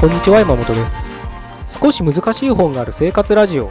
[0.00, 1.78] こんにちは山本です。
[1.78, 3.70] 少し難しい本がある生活ラジオ。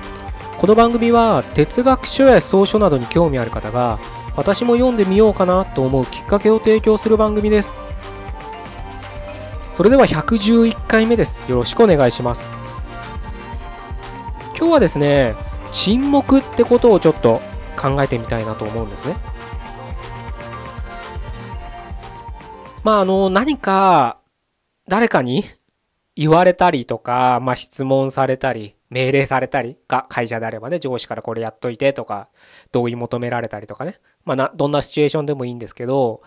[0.59, 3.97] この番組は哲学書や草書などに興味ある方が
[4.39, 7.77] 私も読んでみようかなと思うきっかけを提供する番組です。
[9.75, 11.41] それでは111回目です。
[11.51, 12.49] よろしくお願いします。
[14.57, 15.35] 今日はですね
[15.73, 17.41] 沈黙ってことをちょっと
[17.77, 19.17] 考えてみたいなと思うんですね。
[22.85, 24.19] まああの何か
[24.87, 25.43] 誰かに
[26.15, 32.27] 言われたりとか、まあ、質問されたり、命令されたりが会社であればね、上司からこれやっといてとか、
[32.73, 34.01] 同意求められたりとかね、
[34.35, 36.21] まあ、どんなシチュエーションでもいいんですけど、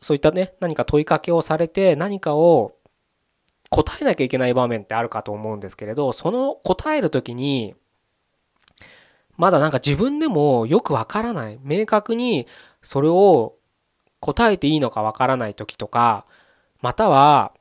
[0.00, 2.74] そういったね、何か問いかけをされて、何かを
[3.70, 7.74] 答えなきゃいけない場面ってあるかと思うんですけれど、その答える時に、
[9.36, 12.46] まだなんか自分でもよくわからない、明確に
[12.82, 13.54] それを
[14.20, 16.26] 答えていいのかわからない時とか、
[16.80, 17.52] または、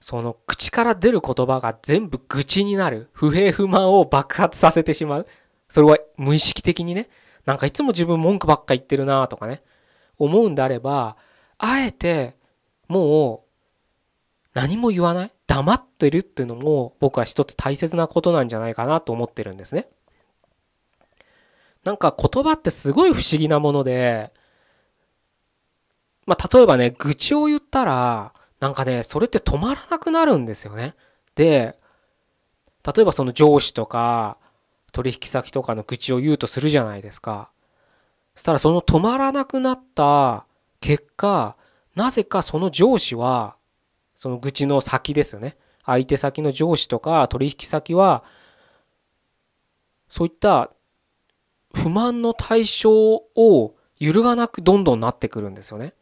[0.00, 3.08] その口から出る言葉が全部愚痴になる。
[3.12, 5.26] 不平不満を爆発させてしまう。
[5.68, 7.08] それは無意識的にね。
[7.48, 9.62] なんかいつも自分文句ばっか言ってるなとかね。
[10.18, 11.16] 思うんであれば、
[11.56, 12.36] あえて
[12.88, 15.32] もう何も言わない。
[15.46, 19.88] 黙ってるっていうのも僕は一つ大切なことなんじゃないかなと思ってるんですね。
[21.84, 24.30] なんか言葉ってすごい不思議なもので、
[26.26, 30.94] まあ例えばね、愚痴を言ったら、なんかね、それって止まらなくなるんですよね。
[31.34, 31.78] で、
[32.84, 34.36] 例えばその上司とか
[34.92, 37.50] 取引先とかの愚痴を言うとするじゃないですか。
[38.34, 40.46] そしたらその止まらなくなった
[40.80, 41.56] 結果、
[41.94, 43.56] なぜかその上司は、
[44.14, 45.56] その愚痴の先ですよね。
[45.84, 48.24] 相手先の上司とか取引先は、
[50.08, 50.70] そういった
[51.74, 55.94] 不満の対象を揺るがなくどんどんなってくるんですよね。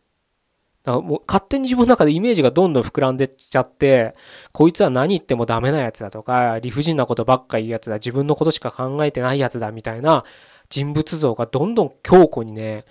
[0.87, 4.15] だからもう勝手に自分の中でイメージがどんどん膨らんでっちゃって、
[4.53, 10.25] こいつは何言ってもダメなやつだとか、理不尽なことばっか言うやつだ、自分のことしか考えてないやつだみたいな
[10.71, 12.85] 人物像がどんどん強固にね、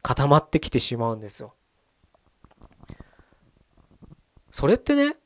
[0.00, 1.52] 固まってきてしまうんですよ。
[4.50, 5.16] それってね、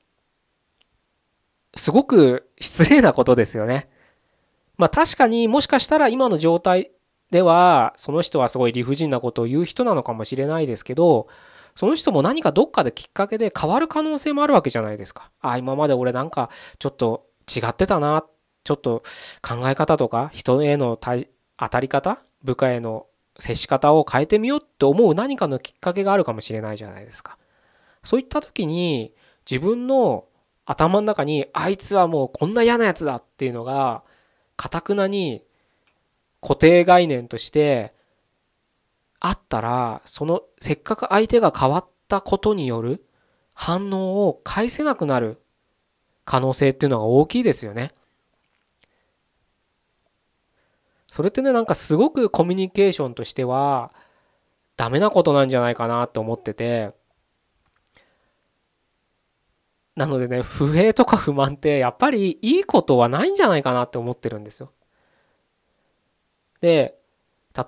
[1.77, 3.89] すごく失礼なことですよね。
[4.79, 6.91] まあ確かにもしかしたら今の状態
[7.31, 11.29] ではその人はすごい理不尽なことを言う人なのかもしれないですけど
[11.77, 15.31] その人も何かどっかできっかけで変わる可能性もあるわけじゃないですか。
[15.41, 18.25] あ、今まで俺なんかちょっと違ってたな。
[18.65, 19.05] ちょっと
[19.43, 23.07] 考え方とか人への当たり方部下への
[23.39, 27.39] 接し方を変えてみようって思う何かのきっかけがあるかもしれないじゃないですか。
[28.03, 29.15] そういった時に
[29.49, 30.25] 自分の
[30.65, 34.03] 頭の中にあいつはもうこんな嫌なやつだっていうのが
[34.57, 35.45] かたくなに
[36.41, 37.95] 固定概念として
[39.21, 43.05] あったらそのせっかく相手が変わったことによる
[43.55, 45.41] 反応を返せなくなる
[46.25, 47.93] 可能性っていうのが大きいですよね。
[51.07, 53.93] それってねなんかすごくコミュニケーションとしては
[54.77, 56.93] ダメなことなんじゃないかなと思ってて
[59.95, 64.73] なのでね不平とか不満ってやっぱりいいことはないんじゃないかなって思ってるんですよ。
[66.61, 66.99] で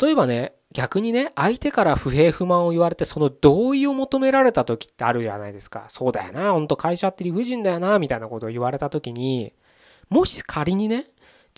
[0.01, 9.55] 例えばね逆にね相手から不平不満を言われてその同意を求められた時ってあるじゃないですかそうだよなほんと会社って理不尽だよなみたいなことを言われた時に
[10.11, 11.07] もし仮にね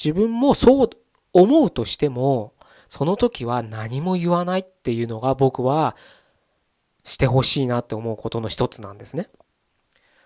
[0.03, 0.91] 自分もそう
[1.33, 2.55] 思うとしても
[2.89, 5.97] その時は何も言わないっていうのが僕は
[7.05, 9.29] してほしいなって思うことの一つなんですね。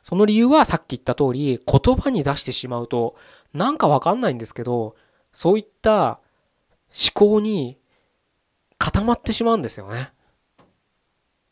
[0.03, 3.17] その理由はさっき言った通り言葉に出してしまうと
[3.55, 4.97] なんかわかんないんですけど
[5.33, 6.21] そういった
[6.91, 7.79] 思考に
[8.79, 10.13] 固まってしまうんですよね。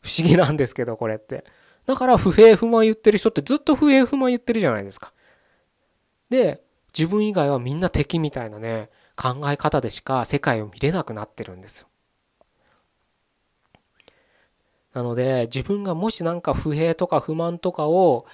[0.01, 1.45] 不思議なんですけど、これって。
[1.85, 5.13] だから不平不満言ってる人ってずっと不平不満言ってるじゃないですか。
[6.29, 6.63] で、
[6.97, 11.87] 自分以外はみんな敵みたいなね、考え方でしか世界を見れなくなってるんですよ。
[14.93, 18.25] なので、自分がもしなんか不平とか不満とかを、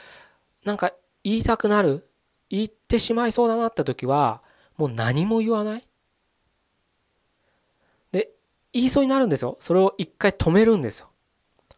[0.66, 0.92] なんか
[1.24, 2.10] 言いたくなる、
[2.50, 4.42] 言ってしまいそうだなって時は、
[4.78, 5.88] もう何も言わない。
[8.74, 9.58] 言いそうになるんですよ。
[9.60, 11.10] それを一回止めるんですよ。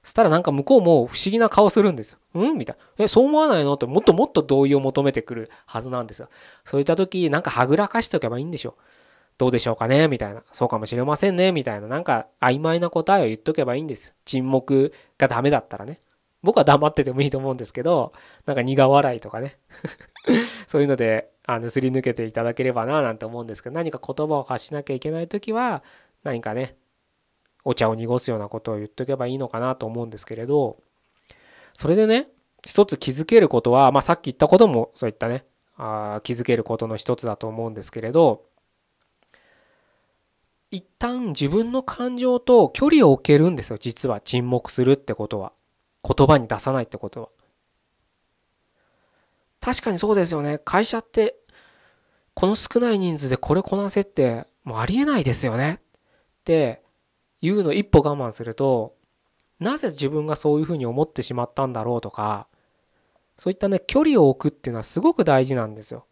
[0.03, 2.19] そしたらなんか向こうも不思議な顔するんですよ。
[2.33, 2.57] うん？
[2.57, 3.05] みたいな。
[3.05, 3.73] え、そう思わないの？
[3.73, 6.29] ってもっともっと同意を求めてくるはずなんですよ。
[6.65, 8.73] そういった時、なんかはぐらかしておけばいいんでしょう。
[9.37, 10.07] どうでしょうかね？
[10.07, 10.43] みたいな。
[10.51, 11.51] そうかもしれませんね？
[11.51, 11.87] みたいな。
[11.87, 14.15] なんか曖昧な答えを言っとけばいいんです。
[14.25, 16.01] 沈黙がダメだったらね。
[16.43, 18.13] 僕は黙っててもいいと思うんですけど、
[18.47, 19.59] なんか苦笑いとかね。
[20.65, 25.83] そういうので、あの、すり抜けていただければななんて思うんですけど、何か言葉を発しなきゃいけないときは、
[26.23, 26.75] 何かね、
[27.63, 30.77] お茶を濁すようなことを言っとけばいいのかなと思うんですけれど、
[31.73, 32.27] それでね、
[32.65, 35.45] 一つ気づけることは、まあ、さっき言ったこともそういったね、
[35.77, 38.43] あ気づけることの一つだと思うんですけれど、
[40.69, 45.51] 一旦自分の感情と距離を置けるんですよ、実は沈黙するってことは。
[46.03, 47.29] 言葉に出さないってことは。
[49.59, 50.59] 確かにそうですよね。
[50.63, 51.35] 会社って、
[52.33, 55.79] この少ない人数でこれこなせって、もうありえないですよね。
[55.79, 56.80] って
[57.41, 58.95] 言うの一歩我慢すると、
[59.59, 62.47] なぜ自分がそういうふうに思ってしまったんだろうとか、
[63.37, 66.05] そういったね、距離を置くっていうのはすごく大事なんですよ。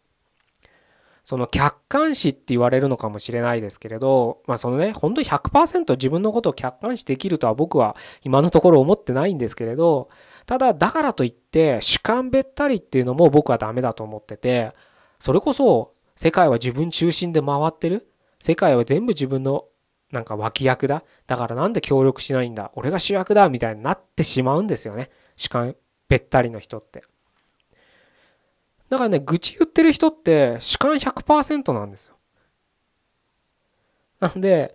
[1.22, 7.94] その客観視って言われるのかもしれないですけれど、まあそのね、本当に100%自分のことを客観視できるとは僕は
[8.24, 10.08] 今のところ思ってないんですけれど、
[10.46, 14.72] ただだからといって主観べったりっていうのも僕はダメだと思ってて、
[15.18, 19.66] それこそ世界は自分中心で回ってる世界は全部自分の
[20.12, 21.04] なんか脇役だ？
[21.26, 22.72] だからなんで協力しないんだ？
[22.74, 23.48] 俺が主役だ。
[23.48, 25.10] みたいになってしまうんですよね。
[25.36, 25.76] 主観
[26.08, 27.04] べったりの人って。
[28.88, 32.16] だからね、愚痴言ってる人って主観100%なんですよ。
[34.18, 34.74] なんで、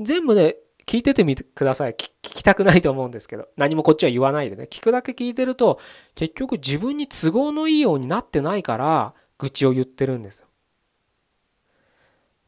[0.00, 0.54] 全部ね、
[0.86, 1.94] 聞いててみてください。
[1.94, 3.48] 聞きたくないと思うんですけど。
[3.56, 4.68] 何もこっちは言わないでね。
[4.70, 5.80] 聞くだけ聞いてると、
[6.14, 10.46] 結局自分に都合のいいようになってないから、愚痴を言ってるんですよ。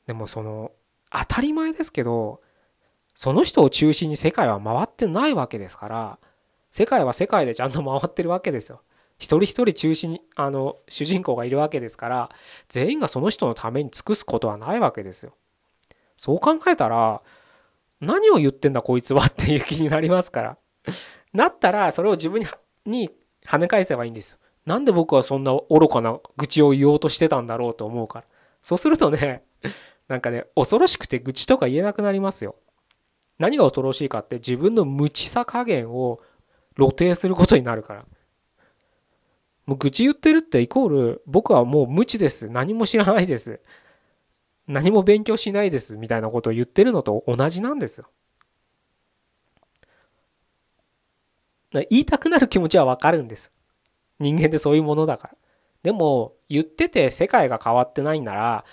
[0.07, 0.71] でもその、
[1.11, 2.41] 当たり前ですけど、
[3.15, 6.19] その人を中心に世界は回ってないわけですから、
[6.71, 8.83] 世界は世界でちゃんと回ってるわけですよ。
[9.19, 12.31] 一人一人中心にあの主人公がいるわけですから
[12.69, 15.35] 全員がその人のために尽くすことはないわけですよ。
[16.17, 17.23] そう考えたら
[18.01, 20.59] 何を言ってんだこいつはっていう気になりますから。
[21.33, 22.43] なったらそれを自分
[22.87, 23.11] に
[23.45, 24.39] 跳ね返せばいいんですよ。
[24.67, 28.25] なんで僕はそんな愚かな愚痴を言おうとしてたんだろうと思うから。
[28.63, 29.43] そうするとね、
[30.09, 32.57] なんかね、恐ろしくて愚痴とか言えなくなりますよ。
[33.39, 36.21] 何が恐ろしいかって自分の無知さ加減を
[36.77, 38.05] 露呈することになるから。
[39.67, 43.61] もう愚痴言ってるってイコール僕はもう無知です何も知らないです
[44.67, 48.09] 何も勉強しないですみたいなことを言ってるのと同じなんですよ。
[51.73, 53.53] 言いたくなる気持ちはわかるんです。
[54.19, 55.37] 人間ってそういうものだから。
[55.83, 58.65] でも言ってて世界が変わってないなら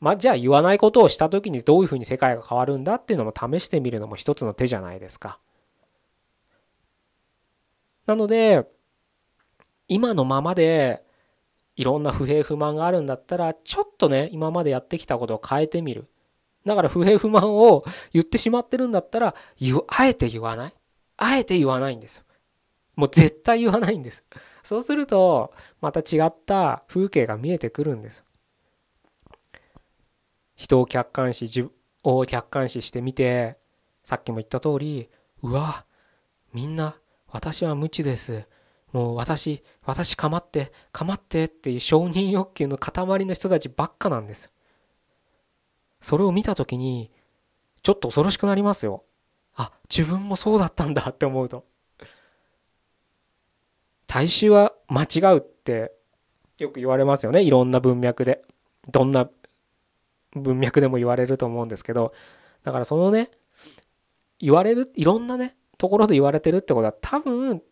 [0.00, 5.38] まあじゃあ言わないことをした時にどういうふうに世界が変わるんだっていうのも試してみるのも一つの手じゃないですか。
[8.06, 8.66] なので
[9.88, 11.04] 今のままで
[11.76, 16.08] いろんな不平不満があるんだったらちょっとね今までやってきたことを変えてみる。
[16.64, 19.34] だから不平不満を言ってしまってるんだったら
[19.88, 20.74] あえて言わない。
[21.16, 22.24] あえて言わないんですよ。
[22.94, 24.24] もう絶対言わないんです。
[24.62, 28.24] そうするとまた違った風景が見えてくるんです。
[30.58, 31.70] 人を客観視自
[32.02, 33.56] を客観視してみて
[34.04, 35.08] さっきも言った通り
[35.42, 35.86] うわ
[36.52, 36.98] みんな
[37.30, 38.46] 私は無知です
[38.92, 44.50] もう私、私構って、構ってっていう承認欲求の塊の人たちばっかなんです。
[46.00, 47.10] それを見た時に、
[47.82, 49.04] ちょっと恐ろしくなりますよ。
[49.54, 51.66] あ、自分もそうだったんだって思うと。
[54.06, 55.92] 大衆は間違うって
[56.56, 57.42] よく言われますよね。
[57.42, 58.42] いろんな文脈で。
[58.90, 59.28] どんな
[60.34, 62.12] 文脈でも言われると思うんですけど、
[62.62, 63.30] だからそのね、
[64.38, 67.62] 言われる、いろんなね、ところで言われてるってことは多分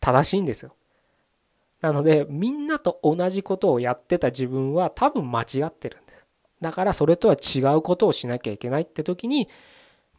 [0.00, 0.76] 正しいんですよ。
[1.80, 6.26] なのでみんなと同じことをやってた自分は多分間違ってるんです。
[6.60, 9.48] だからそれとは違うことをしなきゃいけないって時に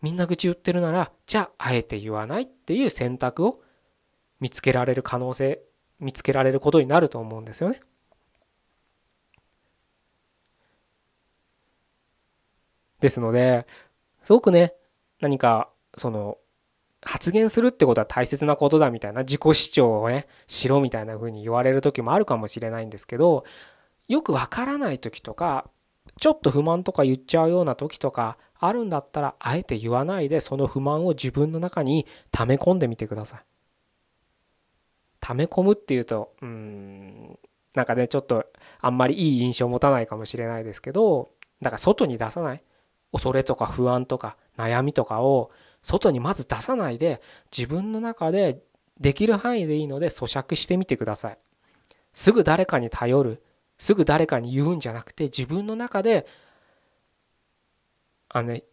[0.01, 3.61] みんな愚痴言ってるならじゃああえて言わないっていう選択を
[4.41, 5.61] 見つけられる可能性
[5.99, 7.79] 見つけられることになると思うんですよね。
[13.03, 13.67] ですので
[14.23, 14.73] すごくね
[15.19, 16.37] 何かその
[17.01, 23.43] 発言するってことは大切なことだみたいな自己主張をねしろみたいな風に言われる時もあるかもしれないんですけど
[24.07, 25.69] よくわからない時とか
[26.17, 33.41] ちょっと不満とか言っちゃうような時とかあるんだったらあえて言わないでその不満を自分の中に溜め込んでみてください。
[35.19, 37.37] 溜め込むっていうとうん
[37.73, 38.45] なんかねちょっと
[38.79, 41.31] あんまりいい印象を持たないかもしれないですけど
[41.61, 42.63] だから外に出さない
[43.13, 45.51] 恐れとか不安とか悩みとかを
[45.81, 47.21] 外にまず出さないで
[47.55, 48.61] 自分の中で
[48.99, 51.37] できる範囲でいいので咀嚼してみてください。
[52.11, 53.43] すぐ誰かに頼る。
[53.77, 56.27] すぐ誰かに言うんじゃなくて自分の中で
[58.29, 58.63] あのね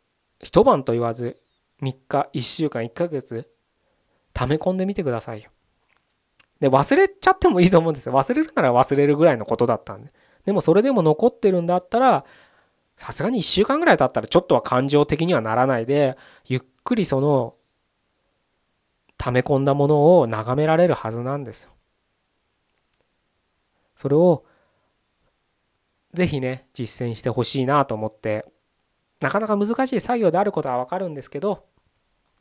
[0.43, 1.41] 一晩と言わず
[1.83, 3.49] 3日1週間1ヶ月
[4.33, 5.51] 溜め込んでみてくださいよ。
[6.61, 8.13] で忘れちゃってもいいと思うんですよ。
[8.13, 10.13] 忘れるなら忘れるぐらいのことだったんで。
[10.45, 12.25] でもそれでも残ってるんだったら
[13.01, 17.55] さすがに1週間ぐらい経ったらちょっとは感情的にはならないでゆっくりその
[19.17, 21.71] 溜め込んだものを眺められるはずなんですよ。
[23.97, 24.45] それを
[26.13, 28.45] ぜひね実践してほしいなと思って
[29.21, 31.65] なかなか難しい作業であることはわかるんですけど、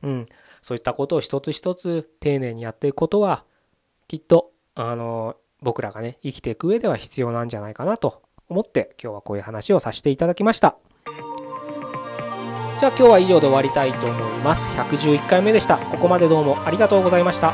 [0.03, 0.25] うん、
[0.61, 3.45] そういったことを一つ一つ丁寧にやっていくことは
[4.09, 10.75] きっとあの僕らがね生きていく上では必要なんじゃないかなと思って今日はこういう話をさせていただきました。
[12.79, 14.67] じゃあ今日は以上で終わりたいと思います。
[14.69, 15.77] 111回目でした。
[15.77, 17.53] ここまでどうもありがとうございました。